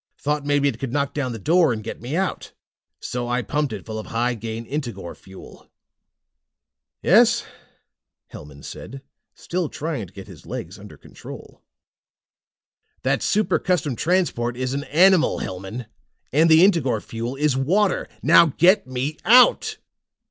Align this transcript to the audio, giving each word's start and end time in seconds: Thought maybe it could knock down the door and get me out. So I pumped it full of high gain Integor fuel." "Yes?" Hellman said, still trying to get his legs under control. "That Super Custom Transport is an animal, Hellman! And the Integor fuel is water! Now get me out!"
Thought 0.17 0.45
maybe 0.47 0.67
it 0.67 0.79
could 0.79 0.91
knock 0.91 1.13
down 1.13 1.31
the 1.31 1.37
door 1.37 1.71
and 1.71 1.83
get 1.83 2.01
me 2.01 2.15
out. 2.15 2.53
So 2.99 3.27
I 3.27 3.43
pumped 3.43 3.71
it 3.71 3.85
full 3.85 3.99
of 3.99 4.07
high 4.07 4.33
gain 4.33 4.65
Integor 4.65 5.15
fuel." 5.15 5.69
"Yes?" 7.03 7.45
Hellman 8.33 8.63
said, 8.63 9.03
still 9.35 9.69
trying 9.69 10.07
to 10.07 10.13
get 10.13 10.25
his 10.25 10.47
legs 10.47 10.79
under 10.79 10.97
control. 10.97 11.61
"That 13.03 13.21
Super 13.21 13.59
Custom 13.59 13.95
Transport 13.95 14.57
is 14.57 14.73
an 14.73 14.85
animal, 14.85 15.37
Hellman! 15.37 15.85
And 16.31 16.49
the 16.49 16.63
Integor 16.67 16.99
fuel 17.03 17.35
is 17.35 17.55
water! 17.55 18.07
Now 18.23 18.47
get 18.57 18.87
me 18.87 19.17
out!" 19.23 19.77